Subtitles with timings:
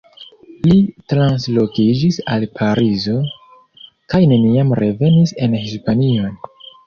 [0.67, 0.77] Li
[1.11, 3.19] translokiĝis al Parizo,
[4.13, 6.35] kaj neniam revenis en Hispanion.